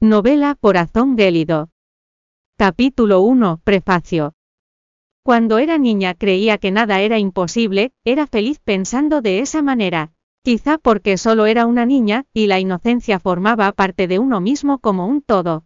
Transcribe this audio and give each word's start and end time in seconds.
Novela 0.00 0.54
Corazón 0.54 1.16
Gélido. 1.16 1.70
Capítulo 2.56 3.22
1. 3.22 3.60
Prefacio. 3.64 4.34
Cuando 5.24 5.58
era 5.58 5.76
niña 5.76 6.14
creía 6.14 6.58
que 6.58 6.70
nada 6.70 7.00
era 7.00 7.18
imposible, 7.18 7.90
era 8.04 8.28
feliz 8.28 8.60
pensando 8.60 9.22
de 9.22 9.40
esa 9.40 9.60
manera. 9.60 10.12
Quizá 10.44 10.78
porque 10.78 11.16
solo 11.18 11.46
era 11.46 11.66
una 11.66 11.84
niña, 11.84 12.26
y 12.32 12.46
la 12.46 12.60
inocencia 12.60 13.18
formaba 13.18 13.72
parte 13.72 14.06
de 14.06 14.20
uno 14.20 14.40
mismo 14.40 14.78
como 14.78 15.04
un 15.08 15.20
todo. 15.20 15.64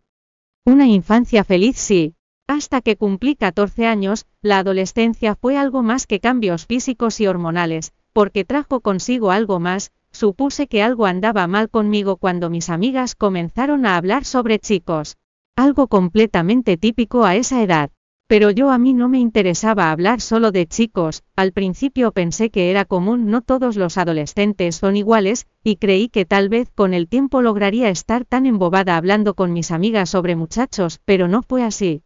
Una 0.64 0.86
infancia 0.86 1.44
feliz 1.44 1.76
sí. 1.76 2.14
Hasta 2.46 2.80
que 2.80 2.96
cumplí 2.96 3.36
14 3.36 3.84
años, 3.84 4.24
la 4.40 4.60
adolescencia 4.60 5.34
fue 5.34 5.58
algo 5.58 5.82
más 5.82 6.06
que 6.06 6.20
cambios 6.20 6.64
físicos 6.64 7.20
y 7.20 7.26
hormonales, 7.26 7.92
porque 8.14 8.46
trajo 8.46 8.80
consigo 8.80 9.30
algo 9.30 9.60
más, 9.60 9.92
supuse 10.12 10.68
que 10.68 10.82
algo 10.82 11.06
andaba 11.06 11.46
mal 11.46 11.68
conmigo 11.68 12.16
cuando 12.16 12.50
mis 12.50 12.70
amigas 12.70 13.14
comenzaron 13.14 13.86
a 13.86 13.96
hablar 13.96 14.24
sobre 14.24 14.58
chicos. 14.58 15.16
Algo 15.56 15.88
completamente 15.88 16.76
típico 16.76 17.24
a 17.24 17.36
esa 17.36 17.62
edad. 17.62 17.90
Pero 18.28 18.50
yo 18.50 18.70
a 18.70 18.78
mí 18.78 18.94
no 18.94 19.08
me 19.08 19.18
interesaba 19.18 19.90
hablar 19.90 20.20
solo 20.20 20.52
de 20.52 20.66
chicos, 20.66 21.22
al 21.36 21.52
principio 21.52 22.12
pensé 22.12 22.48
que 22.50 22.70
era 22.70 22.86
común, 22.86 23.30
no 23.30 23.42
todos 23.42 23.76
los 23.76 23.98
adolescentes 23.98 24.76
son 24.76 24.96
iguales, 24.96 25.46
y 25.62 25.76
creí 25.76 26.08
que 26.08 26.24
tal 26.24 26.48
vez 26.48 26.70
con 26.74 26.94
el 26.94 27.08
tiempo 27.08 27.42
lograría 27.42 27.90
estar 27.90 28.24
tan 28.24 28.46
embobada 28.46 28.96
hablando 28.96 29.34
con 29.34 29.52
mis 29.52 29.70
amigas 29.70 30.08
sobre 30.08 30.36
muchachos, 30.36 31.00
pero 31.04 31.28
no 31.28 31.42
fue 31.42 31.62
así. 31.62 32.04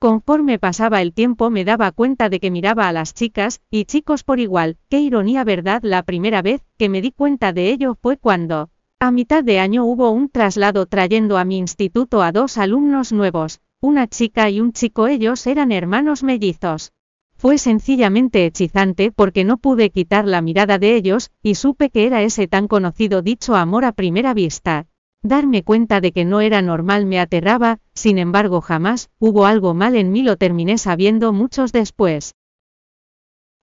Conforme 0.00 0.58
pasaba 0.58 1.02
el 1.02 1.12
tiempo 1.12 1.50
me 1.50 1.66
daba 1.66 1.92
cuenta 1.92 2.30
de 2.30 2.40
que 2.40 2.50
miraba 2.50 2.88
a 2.88 2.92
las 2.92 3.12
chicas, 3.12 3.60
y 3.70 3.84
chicos 3.84 4.24
por 4.24 4.40
igual, 4.40 4.78
qué 4.88 4.98
ironía 5.00 5.44
verdad 5.44 5.82
la 5.84 6.02
primera 6.04 6.40
vez 6.40 6.62
que 6.78 6.88
me 6.88 7.02
di 7.02 7.12
cuenta 7.12 7.52
de 7.52 7.70
ello 7.70 7.98
fue 8.00 8.16
cuando, 8.16 8.70
a 8.98 9.10
mitad 9.10 9.44
de 9.44 9.58
año 9.58 9.84
hubo 9.84 10.10
un 10.10 10.30
traslado 10.30 10.86
trayendo 10.86 11.36
a 11.36 11.44
mi 11.44 11.58
instituto 11.58 12.22
a 12.22 12.32
dos 12.32 12.56
alumnos 12.56 13.12
nuevos, 13.12 13.60
una 13.82 14.06
chica 14.06 14.48
y 14.48 14.62
un 14.62 14.72
chico 14.72 15.06
ellos 15.06 15.46
eran 15.46 15.70
hermanos 15.70 16.22
mellizos. 16.22 16.92
Fue 17.36 17.58
sencillamente 17.58 18.46
hechizante 18.46 19.12
porque 19.12 19.44
no 19.44 19.58
pude 19.58 19.90
quitar 19.90 20.26
la 20.26 20.40
mirada 20.40 20.78
de 20.78 20.96
ellos, 20.96 21.30
y 21.42 21.56
supe 21.56 21.90
que 21.90 22.06
era 22.06 22.22
ese 22.22 22.48
tan 22.48 22.68
conocido 22.68 23.20
dicho 23.20 23.54
amor 23.54 23.84
a 23.84 23.92
primera 23.92 24.32
vista. 24.32 24.86
Darme 25.22 25.62
cuenta 25.62 26.00
de 26.00 26.12
que 26.12 26.24
no 26.24 26.40
era 26.40 26.62
normal 26.62 27.04
me 27.04 27.20
aterraba, 27.20 27.78
sin 27.92 28.18
embargo 28.18 28.62
jamás 28.62 29.10
hubo 29.18 29.44
algo 29.44 29.74
mal 29.74 29.94
en 29.96 30.12
mí 30.12 30.22
lo 30.22 30.36
terminé 30.36 30.78
sabiendo 30.78 31.34
muchos 31.34 31.72
después. 31.72 32.34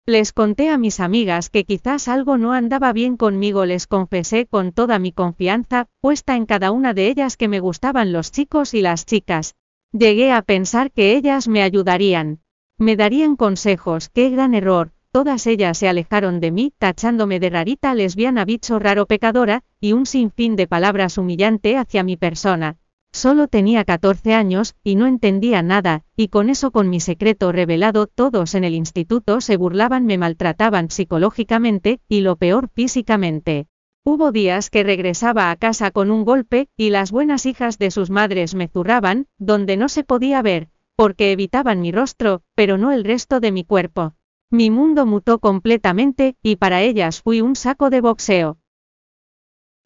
Les 0.06 0.32
conté 0.32 0.68
a 0.68 0.76
mis 0.76 1.00
amigas 1.00 1.50
que 1.50 1.64
quizás 1.64 2.08
algo 2.08 2.36
no 2.38 2.52
andaba 2.52 2.92
bien 2.92 3.16
conmigo, 3.16 3.64
les 3.64 3.86
confesé 3.86 4.46
con 4.46 4.72
toda 4.72 4.98
mi 4.98 5.12
confianza, 5.12 5.86
puesta 6.00 6.36
en 6.36 6.44
cada 6.44 6.72
una 6.72 6.92
de 6.92 7.08
ellas 7.08 7.36
que 7.36 7.48
me 7.48 7.60
gustaban 7.60 8.12
los 8.12 8.32
chicos 8.32 8.74
y 8.74 8.82
las 8.82 9.06
chicas. 9.06 9.54
Llegué 9.92 10.32
a 10.32 10.42
pensar 10.42 10.90
que 10.90 11.16
ellas 11.16 11.48
me 11.48 11.62
ayudarían. 11.62 12.40
Me 12.78 12.96
darían 12.96 13.36
consejos, 13.36 14.10
qué 14.10 14.28
gran 14.28 14.52
error, 14.54 14.90
Todas 15.14 15.46
ellas 15.46 15.78
se 15.78 15.88
alejaron 15.88 16.40
de 16.40 16.50
mí, 16.50 16.72
tachándome 16.76 17.38
de 17.38 17.48
rarita 17.48 17.94
lesbiana 17.94 18.44
bicho 18.44 18.80
raro 18.80 19.06
pecadora, 19.06 19.62
y 19.78 19.92
un 19.92 20.06
sinfín 20.06 20.56
de 20.56 20.66
palabras 20.66 21.18
humillante 21.18 21.76
hacia 21.76 22.02
mi 22.02 22.16
persona. 22.16 22.78
Solo 23.12 23.46
tenía 23.46 23.84
14 23.84 24.34
años, 24.34 24.74
y 24.82 24.96
no 24.96 25.06
entendía 25.06 25.62
nada, 25.62 26.02
y 26.16 26.26
con 26.28 26.50
eso 26.50 26.72
con 26.72 26.90
mi 26.90 26.98
secreto 26.98 27.52
revelado 27.52 28.08
todos 28.08 28.56
en 28.56 28.64
el 28.64 28.74
instituto 28.74 29.40
se 29.40 29.56
burlaban, 29.56 30.04
me 30.04 30.18
maltrataban 30.18 30.90
psicológicamente, 30.90 32.00
y 32.08 32.22
lo 32.22 32.34
peor 32.34 32.68
físicamente. 32.74 33.68
Hubo 34.02 34.32
días 34.32 34.68
que 34.68 34.82
regresaba 34.82 35.52
a 35.52 35.56
casa 35.56 35.92
con 35.92 36.10
un 36.10 36.24
golpe, 36.24 36.66
y 36.76 36.90
las 36.90 37.12
buenas 37.12 37.46
hijas 37.46 37.78
de 37.78 37.92
sus 37.92 38.10
madres 38.10 38.56
me 38.56 38.66
zurraban, 38.66 39.28
donde 39.38 39.76
no 39.76 39.88
se 39.88 40.02
podía 40.02 40.42
ver, 40.42 40.70
porque 40.96 41.30
evitaban 41.30 41.80
mi 41.80 41.92
rostro, 41.92 42.42
pero 42.56 42.78
no 42.78 42.90
el 42.90 43.04
resto 43.04 43.38
de 43.38 43.52
mi 43.52 43.62
cuerpo. 43.62 44.14
Mi 44.54 44.70
mundo 44.70 45.04
mutó 45.04 45.40
completamente, 45.40 46.36
y 46.40 46.54
para 46.54 46.80
ellas 46.80 47.20
fui 47.20 47.40
un 47.40 47.56
saco 47.56 47.90
de 47.90 48.00
boxeo. 48.00 48.58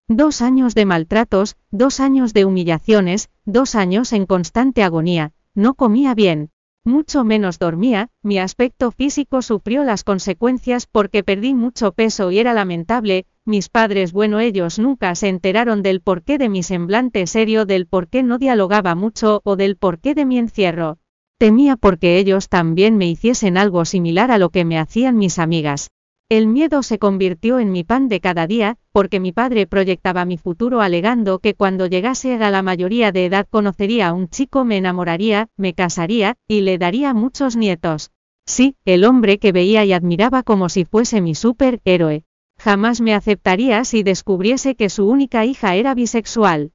Dos 0.08 0.42
años 0.42 0.74
de 0.74 0.84
maltratos, 0.84 1.56
dos 1.70 2.00
años 2.00 2.34
de 2.34 2.44
humillaciones, 2.44 3.30
dos 3.46 3.74
años 3.74 4.12
en 4.12 4.26
constante 4.26 4.82
agonía, 4.82 5.32
no 5.54 5.72
comía 5.72 6.14
bien, 6.14 6.50
mucho 6.84 7.24
menos 7.24 7.58
dormía, 7.58 8.10
mi 8.22 8.38
aspecto 8.38 8.90
físico 8.90 9.40
sufrió 9.40 9.84
las 9.84 10.04
consecuencias 10.04 10.84
porque 10.84 11.24
perdí 11.24 11.54
mucho 11.54 11.92
peso 11.92 12.30
y 12.30 12.38
era 12.38 12.52
lamentable, 12.52 13.24
mis 13.46 13.70
padres 13.70 14.12
bueno 14.12 14.38
ellos 14.38 14.78
nunca 14.78 15.14
se 15.14 15.28
enteraron 15.28 15.82
del 15.82 16.02
porqué 16.02 16.36
de 16.36 16.50
mi 16.50 16.62
semblante 16.62 17.26
serio, 17.26 17.64
del 17.64 17.86
por 17.86 18.08
qué 18.08 18.22
no 18.22 18.36
dialogaba 18.36 18.94
mucho 18.94 19.40
o 19.44 19.56
del 19.56 19.78
porqué 19.78 20.14
de 20.14 20.26
mi 20.26 20.36
encierro. 20.36 20.98
Temía 21.38 21.76
porque 21.76 22.18
ellos 22.18 22.48
también 22.48 22.96
me 22.96 23.06
hiciesen 23.06 23.56
algo 23.56 23.84
similar 23.84 24.32
a 24.32 24.38
lo 24.38 24.50
que 24.50 24.64
me 24.64 24.76
hacían 24.76 25.16
mis 25.16 25.38
amigas. 25.38 25.88
El 26.28 26.48
miedo 26.48 26.82
se 26.82 26.98
convirtió 26.98 27.60
en 27.60 27.70
mi 27.70 27.84
pan 27.84 28.08
de 28.08 28.20
cada 28.20 28.48
día, 28.48 28.76
porque 28.90 29.20
mi 29.20 29.30
padre 29.30 29.68
proyectaba 29.68 30.24
mi 30.24 30.36
futuro 30.36 30.80
alegando 30.80 31.38
que 31.38 31.54
cuando 31.54 31.86
llegase 31.86 32.34
a 32.34 32.50
la 32.50 32.62
mayoría 32.62 33.12
de 33.12 33.26
edad 33.26 33.46
conocería 33.48 34.08
a 34.08 34.12
un 34.12 34.28
chico, 34.28 34.64
me 34.64 34.78
enamoraría, 34.78 35.48
me 35.56 35.74
casaría, 35.74 36.34
y 36.48 36.62
le 36.62 36.76
daría 36.76 37.14
muchos 37.14 37.56
nietos. 37.56 38.10
Sí, 38.44 38.74
el 38.84 39.04
hombre 39.04 39.38
que 39.38 39.52
veía 39.52 39.84
y 39.84 39.92
admiraba 39.92 40.42
como 40.42 40.68
si 40.68 40.84
fuese 40.84 41.20
mi 41.20 41.36
superhéroe. 41.36 42.24
Jamás 42.58 43.00
me 43.00 43.14
aceptaría 43.14 43.84
si 43.84 44.02
descubriese 44.02 44.74
que 44.74 44.90
su 44.90 45.08
única 45.08 45.44
hija 45.44 45.76
era 45.76 45.94
bisexual. 45.94 46.72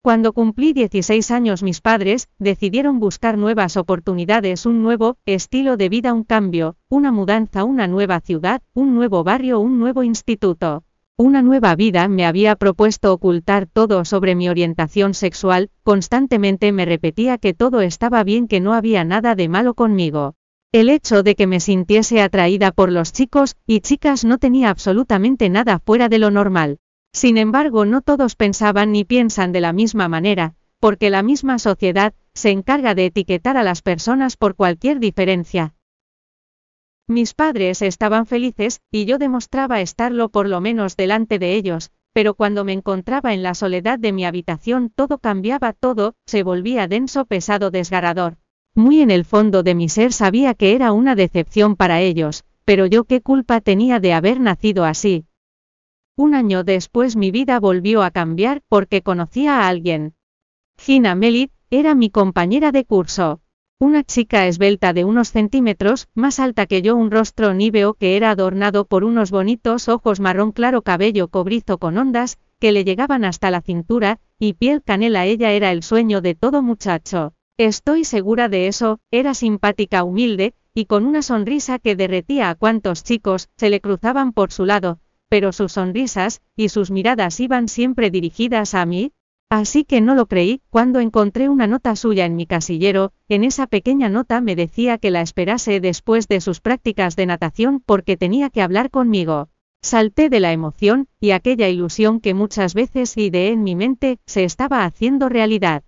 Cuando 0.00 0.32
cumplí 0.32 0.72
16 0.72 1.32
años 1.32 1.64
mis 1.64 1.80
padres, 1.80 2.28
decidieron 2.38 3.00
buscar 3.00 3.36
nuevas 3.36 3.76
oportunidades, 3.76 4.64
un 4.64 4.80
nuevo 4.80 5.16
estilo 5.26 5.76
de 5.76 5.88
vida, 5.88 6.12
un 6.12 6.22
cambio, 6.22 6.76
una 6.88 7.10
mudanza, 7.10 7.64
una 7.64 7.88
nueva 7.88 8.20
ciudad, 8.20 8.62
un 8.74 8.94
nuevo 8.94 9.24
barrio, 9.24 9.58
un 9.58 9.80
nuevo 9.80 10.04
instituto. 10.04 10.84
Una 11.16 11.42
nueva 11.42 11.74
vida 11.74 12.06
me 12.06 12.26
había 12.26 12.54
propuesto 12.54 13.12
ocultar 13.12 13.66
todo 13.66 14.04
sobre 14.04 14.36
mi 14.36 14.48
orientación 14.48 15.14
sexual, 15.14 15.68
constantemente 15.82 16.70
me 16.70 16.84
repetía 16.84 17.36
que 17.36 17.52
todo 17.52 17.80
estaba 17.80 18.22
bien, 18.22 18.46
que 18.46 18.60
no 18.60 18.74
había 18.74 19.04
nada 19.04 19.34
de 19.34 19.48
malo 19.48 19.74
conmigo. 19.74 20.36
El 20.70 20.90
hecho 20.90 21.24
de 21.24 21.34
que 21.34 21.48
me 21.48 21.58
sintiese 21.58 22.22
atraída 22.22 22.70
por 22.70 22.92
los 22.92 23.12
chicos 23.12 23.56
y 23.66 23.80
chicas 23.80 24.24
no 24.24 24.38
tenía 24.38 24.70
absolutamente 24.70 25.48
nada 25.48 25.80
fuera 25.80 26.08
de 26.08 26.20
lo 26.20 26.30
normal. 26.30 26.78
Sin 27.12 27.38
embargo, 27.38 27.84
no 27.84 28.02
todos 28.02 28.36
pensaban 28.36 28.92
ni 28.92 29.04
piensan 29.04 29.52
de 29.52 29.60
la 29.60 29.72
misma 29.72 30.08
manera, 30.08 30.54
porque 30.80 31.10
la 31.10 31.22
misma 31.22 31.58
sociedad 31.58 32.14
se 32.34 32.50
encarga 32.50 32.94
de 32.94 33.06
etiquetar 33.06 33.56
a 33.56 33.62
las 33.62 33.82
personas 33.82 34.36
por 34.36 34.54
cualquier 34.54 35.00
diferencia. 35.00 35.74
Mis 37.08 37.32
padres 37.34 37.80
estaban 37.82 38.26
felices, 38.26 38.82
y 38.90 39.06
yo 39.06 39.18
demostraba 39.18 39.80
estarlo 39.80 40.28
por 40.28 40.46
lo 40.46 40.60
menos 40.60 40.96
delante 40.96 41.38
de 41.38 41.54
ellos, 41.54 41.90
pero 42.12 42.34
cuando 42.34 42.64
me 42.64 42.72
encontraba 42.72 43.32
en 43.32 43.42
la 43.42 43.54
soledad 43.54 43.98
de 43.98 44.12
mi 44.12 44.24
habitación 44.24 44.90
todo 44.90 45.18
cambiaba, 45.18 45.72
todo, 45.72 46.14
se 46.26 46.42
volvía 46.42 46.86
denso, 46.86 47.24
pesado, 47.24 47.70
desgarrador. 47.70 48.36
Muy 48.74 49.00
en 49.00 49.10
el 49.10 49.24
fondo 49.24 49.62
de 49.62 49.74
mi 49.74 49.88
ser 49.88 50.12
sabía 50.12 50.54
que 50.54 50.74
era 50.74 50.92
una 50.92 51.14
decepción 51.14 51.76
para 51.76 52.00
ellos, 52.00 52.44
pero 52.64 52.86
yo 52.86 53.04
qué 53.04 53.22
culpa 53.22 53.60
tenía 53.60 54.00
de 54.00 54.12
haber 54.12 54.40
nacido 54.40 54.84
así, 54.84 55.27
un 56.18 56.34
año 56.34 56.64
después 56.64 57.14
mi 57.14 57.30
vida 57.30 57.60
volvió 57.60 58.02
a 58.02 58.10
cambiar 58.10 58.60
porque 58.68 59.02
conocía 59.02 59.60
a 59.60 59.68
alguien. 59.68 60.14
Gina 60.76 61.14
Melit, 61.14 61.52
era 61.70 61.94
mi 61.94 62.10
compañera 62.10 62.72
de 62.72 62.84
curso. 62.84 63.40
Una 63.78 64.02
chica 64.02 64.48
esbelta 64.48 64.92
de 64.92 65.04
unos 65.04 65.30
centímetros, 65.30 66.08
más 66.14 66.40
alta 66.40 66.66
que 66.66 66.82
yo, 66.82 66.96
un 66.96 67.12
rostro 67.12 67.54
níveo 67.54 67.94
que 67.94 68.16
era 68.16 68.32
adornado 68.32 68.84
por 68.84 69.04
unos 69.04 69.30
bonitos 69.30 69.88
ojos 69.88 70.18
marrón 70.18 70.50
claro, 70.50 70.82
cabello 70.82 71.28
cobrizo 71.28 71.78
con 71.78 71.96
ondas, 71.96 72.38
que 72.58 72.72
le 72.72 72.82
llegaban 72.82 73.24
hasta 73.24 73.52
la 73.52 73.62
cintura, 73.62 74.18
y 74.40 74.54
piel 74.54 74.82
canela. 74.82 75.24
Ella 75.24 75.52
era 75.52 75.70
el 75.70 75.84
sueño 75.84 76.20
de 76.20 76.34
todo 76.34 76.62
muchacho. 76.62 77.34
Estoy 77.58 78.02
segura 78.02 78.48
de 78.48 78.66
eso, 78.66 78.98
era 79.12 79.34
simpática, 79.34 80.02
humilde, 80.02 80.54
y 80.74 80.86
con 80.86 81.06
una 81.06 81.22
sonrisa 81.22 81.78
que 81.78 81.94
derretía 81.94 82.50
a 82.50 82.56
cuantos 82.56 83.04
chicos 83.04 83.50
se 83.56 83.70
le 83.70 83.80
cruzaban 83.80 84.32
por 84.32 84.50
su 84.50 84.64
lado, 84.64 84.98
pero 85.28 85.52
sus 85.52 85.72
sonrisas 85.72 86.42
y 86.56 86.68
sus 86.68 86.90
miradas 86.90 87.40
iban 87.40 87.68
siempre 87.68 88.10
dirigidas 88.10 88.74
a 88.74 88.86
mí, 88.86 89.12
así 89.50 89.84
que 89.84 90.00
no 90.00 90.14
lo 90.14 90.26
creí, 90.26 90.62
cuando 90.70 91.00
encontré 91.00 91.48
una 91.48 91.66
nota 91.66 91.96
suya 91.96 92.26
en 92.26 92.36
mi 92.36 92.46
casillero, 92.46 93.12
en 93.28 93.44
esa 93.44 93.66
pequeña 93.66 94.08
nota 94.08 94.40
me 94.40 94.56
decía 94.56 94.98
que 94.98 95.10
la 95.10 95.20
esperase 95.20 95.80
después 95.80 96.28
de 96.28 96.40
sus 96.40 96.60
prácticas 96.60 97.16
de 97.16 97.26
natación 97.26 97.80
porque 97.84 98.16
tenía 98.16 98.50
que 98.50 98.62
hablar 98.62 98.90
conmigo. 98.90 99.48
Salté 99.80 100.28
de 100.28 100.40
la 100.40 100.52
emoción, 100.52 101.06
y 101.20 101.30
aquella 101.30 101.68
ilusión 101.68 102.20
que 102.20 102.34
muchas 102.34 102.74
veces 102.74 103.16
ideé 103.16 103.52
en 103.52 103.62
mi 103.62 103.76
mente, 103.76 104.18
se 104.26 104.44
estaba 104.44 104.84
haciendo 104.84 105.28
realidad. 105.28 105.84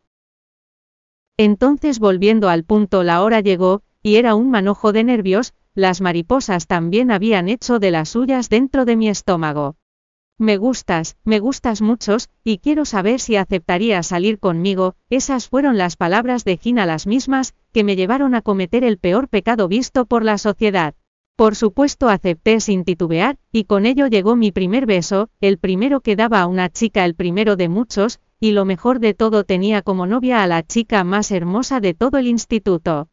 Entonces 1.36 1.98
volviendo 1.98 2.48
al 2.48 2.64
punto 2.64 3.02
la 3.02 3.22
hora 3.22 3.40
llegó, 3.40 3.82
y 4.02 4.16
era 4.16 4.34
un 4.34 4.50
manojo 4.50 4.92
de 4.92 5.04
nervios, 5.04 5.54
las 5.74 6.00
mariposas 6.00 6.66
también 6.66 7.10
habían 7.10 7.48
hecho 7.48 7.78
de 7.78 7.90
las 7.90 8.10
suyas 8.10 8.48
dentro 8.48 8.84
de 8.84 8.96
mi 8.96 9.08
estómago. 9.08 9.76
Me 10.38 10.56
gustas, 10.56 11.18
me 11.22 11.38
gustas 11.38 11.82
muchos, 11.82 12.30
y 12.42 12.58
quiero 12.58 12.86
saber 12.86 13.20
si 13.20 13.36
aceptarías 13.36 14.06
salir 14.06 14.38
conmigo, 14.38 14.94
esas 15.10 15.48
fueron 15.48 15.76
las 15.76 15.96
palabras 15.96 16.44
de 16.44 16.56
Gina 16.56 16.86
las 16.86 17.06
mismas, 17.06 17.54
que 17.72 17.84
me 17.84 17.94
llevaron 17.94 18.34
a 18.34 18.40
cometer 18.40 18.82
el 18.82 18.96
peor 18.96 19.28
pecado 19.28 19.68
visto 19.68 20.06
por 20.06 20.24
la 20.24 20.38
sociedad. 20.38 20.94
Por 21.36 21.56
supuesto 21.56 22.08
acepté 22.08 22.60
sin 22.60 22.84
titubear, 22.84 23.36
y 23.52 23.64
con 23.64 23.84
ello 23.84 24.06
llegó 24.06 24.34
mi 24.34 24.50
primer 24.50 24.86
beso, 24.86 25.28
el 25.42 25.58
primero 25.58 26.00
que 26.00 26.16
daba 26.16 26.40
a 26.40 26.46
una 26.46 26.70
chica 26.70 27.04
el 27.04 27.14
primero 27.14 27.56
de 27.56 27.68
muchos, 27.68 28.18
y 28.40 28.52
lo 28.52 28.64
mejor 28.64 28.98
de 28.98 29.12
todo 29.12 29.44
tenía 29.44 29.82
como 29.82 30.06
novia 30.06 30.42
a 30.42 30.46
la 30.46 30.62
chica 30.62 31.04
más 31.04 31.30
hermosa 31.30 31.80
de 31.80 31.92
todo 31.92 32.16
el 32.16 32.26
instituto. 32.26 33.09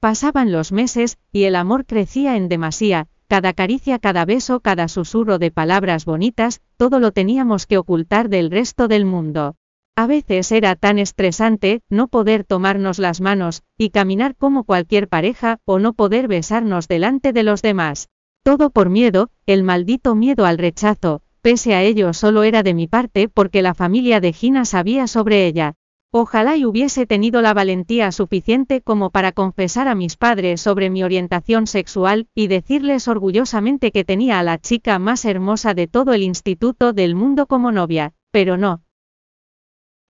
Pasaban 0.00 0.52
los 0.52 0.72
meses, 0.72 1.18
y 1.32 1.44
el 1.44 1.56
amor 1.56 1.86
crecía 1.86 2.36
en 2.36 2.48
demasía, 2.48 3.08
cada 3.28 3.54
caricia, 3.54 3.98
cada 3.98 4.24
beso, 4.24 4.60
cada 4.60 4.88
susurro 4.88 5.38
de 5.38 5.50
palabras 5.50 6.04
bonitas, 6.04 6.60
todo 6.76 7.00
lo 7.00 7.12
teníamos 7.12 7.66
que 7.66 7.78
ocultar 7.78 8.28
del 8.28 8.50
resto 8.50 8.88
del 8.88 9.04
mundo. 9.04 9.56
A 9.96 10.06
veces 10.06 10.52
era 10.52 10.76
tan 10.76 10.98
estresante 10.98 11.80
no 11.88 12.08
poder 12.08 12.44
tomarnos 12.44 12.98
las 12.98 13.22
manos 13.22 13.62
y 13.78 13.88
caminar 13.88 14.36
como 14.36 14.64
cualquier 14.64 15.08
pareja 15.08 15.58
o 15.64 15.78
no 15.78 15.94
poder 15.94 16.28
besarnos 16.28 16.86
delante 16.86 17.32
de 17.32 17.42
los 17.42 17.62
demás. 17.62 18.10
Todo 18.44 18.68
por 18.68 18.90
miedo, 18.90 19.30
el 19.46 19.62
maldito 19.62 20.14
miedo 20.14 20.44
al 20.44 20.58
rechazo, 20.58 21.22
pese 21.40 21.74
a 21.74 21.82
ello 21.82 22.12
solo 22.12 22.42
era 22.42 22.62
de 22.62 22.74
mi 22.74 22.86
parte 22.86 23.30
porque 23.30 23.62
la 23.62 23.72
familia 23.72 24.20
de 24.20 24.34
Gina 24.34 24.66
sabía 24.66 25.06
sobre 25.06 25.46
ella. 25.46 25.74
Ojalá 26.18 26.56
y 26.56 26.64
hubiese 26.64 27.04
tenido 27.04 27.42
la 27.42 27.52
valentía 27.52 28.10
suficiente 28.10 28.80
como 28.80 29.10
para 29.10 29.32
confesar 29.32 29.86
a 29.86 29.94
mis 29.94 30.16
padres 30.16 30.62
sobre 30.62 30.88
mi 30.88 31.04
orientación 31.04 31.66
sexual 31.66 32.26
y 32.34 32.46
decirles 32.46 33.06
orgullosamente 33.06 33.92
que 33.92 34.02
tenía 34.02 34.38
a 34.38 34.42
la 34.42 34.56
chica 34.56 34.98
más 34.98 35.26
hermosa 35.26 35.74
de 35.74 35.88
todo 35.88 36.14
el 36.14 36.22
instituto 36.22 36.94
del 36.94 37.14
mundo 37.14 37.44
como 37.44 37.70
novia, 37.70 38.14
pero 38.30 38.56
no. 38.56 38.80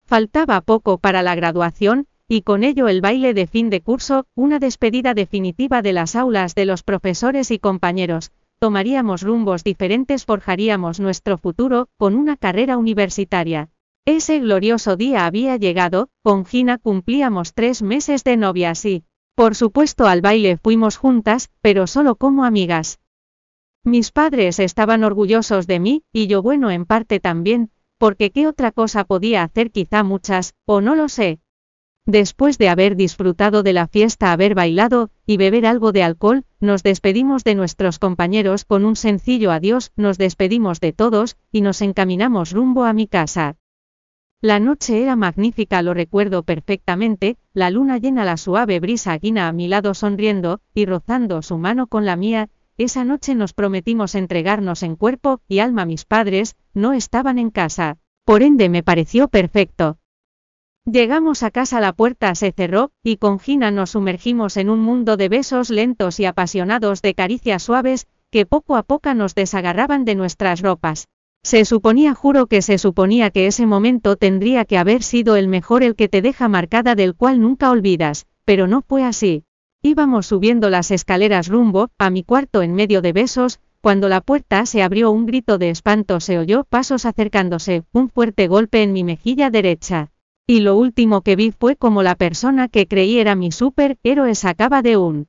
Faltaba 0.05 0.61
poco 0.61 0.99
para 0.99 1.21
la 1.21 1.35
graduación, 1.35 2.07
y 2.29 2.43
con 2.43 2.63
ello 2.63 2.87
el 2.87 3.01
baile 3.01 3.33
de 3.33 3.45
fin 3.45 3.69
de 3.69 3.81
curso, 3.81 4.25
una 4.35 4.59
despedida 4.59 5.13
definitiva 5.13 5.81
de 5.81 5.91
las 5.91 6.15
aulas 6.15 6.55
de 6.55 6.63
los 6.63 6.81
profesores 6.81 7.51
y 7.51 7.59
compañeros, 7.59 8.31
tomaríamos 8.59 9.21
rumbos 9.21 9.65
diferentes, 9.65 10.23
forjaríamos 10.23 11.01
nuestro 11.01 11.37
futuro, 11.37 11.89
con 11.97 12.15
una 12.15 12.37
carrera 12.37 12.77
universitaria. 12.77 13.69
Ese 14.11 14.39
glorioso 14.39 14.95
día 14.95 15.27
había 15.27 15.55
llegado, 15.57 16.09
con 16.23 16.43
Gina 16.43 16.79
cumplíamos 16.79 17.53
tres 17.53 17.83
meses 17.83 18.23
de 18.23 18.37
novias 18.37 18.83
y, 18.83 19.03
por 19.35 19.53
supuesto 19.53 20.07
al 20.07 20.21
baile 20.21 20.57
fuimos 20.57 20.97
juntas, 20.97 21.51
pero 21.61 21.85
solo 21.85 22.15
como 22.15 22.43
amigas. 22.43 22.99
Mis 23.83 24.11
padres 24.11 24.57
estaban 24.57 25.03
orgullosos 25.03 25.67
de 25.67 25.79
mí, 25.79 26.01
y 26.11 26.25
yo 26.25 26.41
bueno 26.41 26.71
en 26.71 26.87
parte 26.87 27.19
también, 27.19 27.69
porque 27.99 28.31
qué 28.31 28.47
otra 28.47 28.71
cosa 28.71 29.03
podía 29.03 29.43
hacer 29.43 29.69
quizá 29.69 30.01
muchas, 30.01 30.55
o 30.65 30.81
no 30.81 30.95
lo 30.95 31.07
sé. 31.07 31.39
Después 32.07 32.57
de 32.57 32.69
haber 32.69 32.95
disfrutado 32.95 33.61
de 33.61 33.73
la 33.73 33.87
fiesta, 33.87 34.31
haber 34.31 34.55
bailado, 34.55 35.11
y 35.27 35.37
beber 35.37 35.67
algo 35.67 35.91
de 35.91 36.01
alcohol, 36.01 36.45
nos 36.59 36.81
despedimos 36.81 37.43
de 37.43 37.53
nuestros 37.53 37.99
compañeros 37.99 38.65
con 38.65 38.85
un 38.85 38.95
sencillo 38.95 39.51
adiós, 39.51 39.91
nos 39.95 40.17
despedimos 40.17 40.79
de 40.79 40.93
todos, 40.93 41.37
y 41.51 41.61
nos 41.61 41.83
encaminamos 41.83 42.53
rumbo 42.53 42.85
a 42.85 42.93
mi 42.93 43.05
casa. 43.05 43.58
La 44.41 44.61
noche 44.61 45.01
era 45.01 45.17
magnífica, 45.17 45.81
lo 45.81 45.93
recuerdo 45.93 46.43
perfectamente, 46.43 47.35
la 47.53 47.69
luna 47.69 47.97
llena 47.97 48.23
la 48.23 48.37
suave 48.37 48.79
brisa 48.79 49.17
guina 49.17 49.49
a 49.49 49.51
mi 49.51 49.67
lado 49.67 49.93
sonriendo, 49.93 50.61
y 50.73 50.85
rozando 50.85 51.41
su 51.41 51.57
mano 51.57 51.87
con 51.87 52.05
la 52.05 52.15
mía, 52.15 52.49
esa 52.77 53.03
noche 53.03 53.35
nos 53.35 53.51
prometimos 53.51 54.15
entregarnos 54.15 54.81
en 54.83 54.95
cuerpo 54.95 55.41
y 55.49 55.59
alma 55.59 55.85
mis 55.85 56.05
padres, 56.05 56.55
no 56.73 56.93
estaban 56.93 57.37
en 57.37 57.49
casa, 57.49 57.97
por 58.23 58.41
ende 58.41 58.69
me 58.69 58.81
pareció 58.81 59.27
perfecto. 59.27 59.97
Llegamos 60.85 61.43
a 61.43 61.51
casa, 61.51 61.81
la 61.81 61.91
puerta 61.91 62.33
se 62.33 62.53
cerró, 62.53 62.91
y 63.03 63.17
con 63.17 63.39
Gina 63.39 63.71
nos 63.71 63.89
sumergimos 63.89 64.55
en 64.55 64.69
un 64.69 64.79
mundo 64.79 65.17
de 65.17 65.27
besos 65.27 65.69
lentos 65.69 66.17
y 66.21 66.25
apasionados 66.25 67.01
de 67.01 67.13
caricias 67.13 67.63
suaves, 67.63 68.07
que 68.31 68.45
poco 68.45 68.77
a 68.77 68.83
poco 68.83 69.13
nos 69.13 69.35
desagarraban 69.35 70.05
de 70.05 70.15
nuestras 70.15 70.61
ropas. 70.61 71.09
Se 71.43 71.63
suponía, 71.65 72.13
juro 72.13 72.47
que 72.47 72.61
se 72.61 72.77
suponía 72.77 73.29
que 73.29 73.47
ese 73.47 73.65
momento 73.65 74.17
tendría 74.17 74.65
que 74.65 74.77
haber 74.77 75.03
sido 75.03 75.35
el 75.35 75.47
mejor, 75.47 75.83
el 75.83 75.95
que 75.95 76.09
te 76.09 76.21
deja 76.21 76.49
marcada, 76.49 76.95
del 76.95 77.15
cual 77.15 77.41
nunca 77.41 77.71
olvidas, 77.71 78.27
pero 78.45 78.67
no 78.67 78.81
fue 78.81 79.03
así. 79.03 79.45
Íbamos 79.81 80.27
subiendo 80.27 80.69
las 80.69 80.91
escaleras 80.91 81.47
rumbo 81.47 81.89
a 81.97 82.09
mi 82.09 82.23
cuarto 82.23 82.61
en 82.61 82.73
medio 82.73 83.01
de 83.01 83.13
besos, 83.13 83.59
cuando 83.81 84.09
la 84.09 84.19
puerta 84.19 84.65
se 84.65 84.83
abrió 84.83 85.09
un 85.11 85.25
grito 85.25 85.57
de 85.57 85.69
espanto 85.69 86.19
se 86.19 86.37
oyó 86.37 86.65
pasos 86.65 87.05
acercándose, 87.05 87.83
un 87.93 88.09
fuerte 88.09 88.49
golpe 88.49 88.83
en 88.83 88.91
mi 88.91 89.05
mejilla 89.05 89.49
derecha. 89.49 90.11
Y 90.45 90.59
lo 90.59 90.75
último 90.75 91.21
que 91.21 91.37
vi 91.37 91.51
fue 91.51 91.77
como 91.77 92.03
la 92.03 92.15
persona 92.15 92.67
que 92.67 92.87
creí 92.87 93.19
era 93.19 93.35
mi 93.35 93.53
superhéroe 93.53 94.35
sacaba 94.35 94.81
de 94.81 94.97
un 94.97 95.27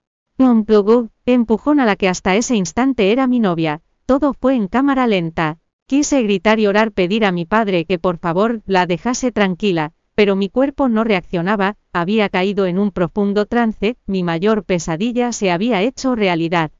empujón 1.26 1.78
a 1.78 1.84
la 1.84 1.94
que 1.94 2.08
hasta 2.08 2.34
ese 2.34 2.56
instante 2.56 3.12
era 3.12 3.28
mi 3.28 3.38
novia. 3.38 3.82
Todo 4.06 4.32
fue 4.32 4.56
en 4.56 4.66
cámara 4.66 5.06
lenta. 5.06 5.58
Quise 5.90 6.22
gritar 6.22 6.60
y 6.60 6.69
orar 6.69 6.92
pedir 6.92 7.25
a 7.25 7.32
mi 7.32 7.46
padre 7.46 7.84
que 7.84 7.98
por 7.98 8.19
favor 8.19 8.62
la 8.64 8.87
dejase 8.87 9.32
tranquila, 9.32 9.90
pero 10.14 10.37
mi 10.37 10.48
cuerpo 10.48 10.88
no 10.88 11.02
reaccionaba, 11.02 11.78
había 11.92 12.28
caído 12.28 12.66
en 12.66 12.78
un 12.78 12.92
profundo 12.92 13.44
trance, 13.46 13.96
mi 14.06 14.22
mayor 14.22 14.62
pesadilla 14.62 15.32
se 15.32 15.50
había 15.50 15.82
hecho 15.82 16.14
realidad. 16.14 16.70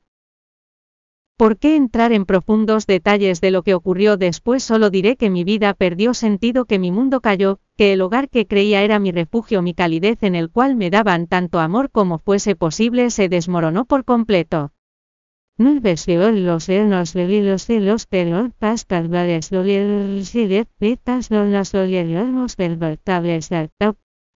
¿Por 1.37 1.59
qué 1.59 1.75
entrar 1.75 2.13
en 2.13 2.25
profundos 2.25 2.87
detalles 2.87 3.41
de 3.41 3.51
lo 3.51 3.65
que 3.65 3.75
ocurrió 3.75 4.17
después? 4.17 4.63
Solo 4.63 4.91
diré 4.91 5.17
que 5.17 5.29
mi 5.29 5.43
vida 5.43 5.75
perdió 5.75 6.15
sentido, 6.15 6.65
que 6.65 6.79
mi 6.79 6.93
mundo 6.93 7.21
cayó, 7.21 7.59
que 7.77 7.93
el 7.95 8.03
hogar 8.03 8.29
que 8.29 8.47
creía 8.47 8.85
era 8.85 9.01
mi 9.01 9.11
refugio, 9.11 9.61
mi 9.61 9.75
calidez 9.75 10.23
en 10.23 10.37
el 10.37 10.53
cual 10.53 10.77
me 10.77 10.89
daban 10.89 11.27
tanto 11.27 11.59
amor 11.59 11.91
como 11.91 12.19
fuese 12.19 12.55
posible 12.55 13.11
se 13.11 13.29
desmoronó 13.29 13.87
por 13.87 14.05
completo. 14.05 14.71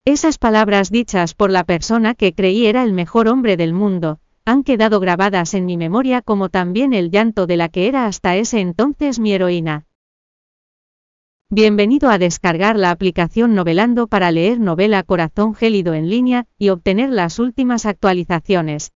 Esas 0.06 0.38
palabras 0.38 0.92
dichas 0.92 1.34
por 1.34 1.50
la 1.50 1.64
persona 1.64 2.14
que 2.14 2.34
creí 2.34 2.66
era 2.66 2.84
el 2.84 2.92
mejor 2.92 3.30
hombre 3.30 3.56
del 3.56 3.72
mundo, 3.72 4.20
han 4.44 4.64
quedado 4.64 5.00
grabadas 5.00 5.54
en 5.54 5.66
mi 5.66 5.78
memoria 5.78 6.22
como 6.22 6.50
también 6.50 6.92
el 6.92 7.10
llanto 7.10 7.48
de 7.48 7.56
la 7.56 7.70
que 7.70 7.88
era 7.88 8.06
hasta 8.06 8.36
ese 8.36 8.60
entonces 8.60 9.18
mi 9.20 9.32
heroína. 9.32 9.86
Bienvenido 11.50 12.10
a 12.10 12.18
descargar 12.18 12.78
la 12.78 12.92
aplicación 12.92 13.56
Novelando 13.56 14.08
para 14.08 14.30
leer 14.30 14.60
novela 14.60 15.04
Corazón 15.04 15.56
Gélido 15.56 15.94
en 15.94 16.10
línea 16.10 16.48
y 16.58 16.68
obtener 16.68 17.12
las 17.12 17.40
últimas 17.40 17.86
actualizaciones. 17.86 18.92